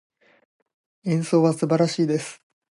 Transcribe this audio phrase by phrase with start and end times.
[1.03, 2.41] 演奏は素晴らしいです。